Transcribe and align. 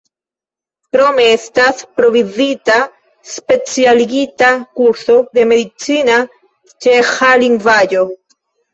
Krome 0.95 1.27
estas 1.33 1.83
provizita 1.99 2.79
specialigita 3.35 4.51
kurso 4.83 5.21
de 5.41 5.47
medicina 5.55 6.21
ĉeĥa 6.75 7.35
lingvaĵo. 7.47 8.13